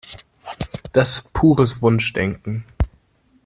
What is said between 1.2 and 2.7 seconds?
pures Wunschdenken.